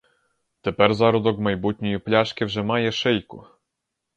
Тепер 0.61 0.93
зародок 0.93 1.39
майбутньої 1.39 1.97
пляшки 1.97 2.45
вже 2.45 2.63
має 2.63 2.91
шийку. 2.91 3.47